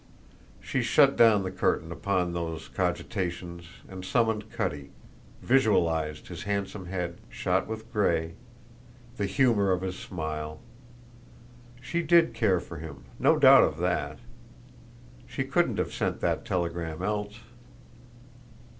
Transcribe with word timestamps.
She 0.59 0.81
shut 0.81 1.15
down 1.15 1.43
the 1.43 1.51
curtain 1.51 1.91
upon 1.91 2.33
these 2.33 2.67
cogitations 2.69 3.65
and 3.87 4.03
summoned 4.03 4.49
Cutty, 4.51 4.89
visualized 5.43 6.27
his 6.27 6.41
handsome 6.41 6.87
head, 6.87 7.19
shot 7.29 7.67
with 7.67 7.93
gray, 7.93 8.33
the 9.17 9.27
humour 9.27 9.71
of 9.71 9.81
his 9.83 9.99
smile. 9.99 10.59
She 11.81 12.01
did 12.01 12.33
care 12.33 12.59
for 12.59 12.77
him; 12.77 13.03
no 13.19 13.37
doubt 13.37 13.63
of 13.63 13.77
that. 13.77 14.17
She 15.27 15.43
couldn't 15.43 15.77
have 15.77 15.93
sent 15.93 16.19
that 16.19 16.45
telegram 16.45 17.03
else. 17.03 17.39